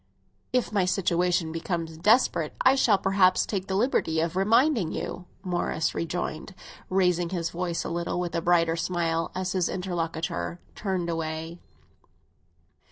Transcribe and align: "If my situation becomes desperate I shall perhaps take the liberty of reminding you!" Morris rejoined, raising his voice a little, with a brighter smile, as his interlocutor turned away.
"If 0.51 0.71
my 0.71 0.85
situation 0.85 1.51
becomes 1.51 1.95
desperate 1.95 2.55
I 2.61 2.73
shall 2.73 2.97
perhaps 2.97 3.45
take 3.45 3.67
the 3.67 3.75
liberty 3.75 4.19
of 4.19 4.35
reminding 4.35 4.91
you!" 4.91 5.25
Morris 5.43 5.93
rejoined, 5.93 6.55
raising 6.89 7.29
his 7.29 7.51
voice 7.51 7.83
a 7.83 7.89
little, 7.91 8.19
with 8.19 8.33
a 8.33 8.41
brighter 8.41 8.75
smile, 8.75 9.29
as 9.35 9.51
his 9.51 9.69
interlocutor 9.69 10.59
turned 10.73 11.07
away. 11.07 11.59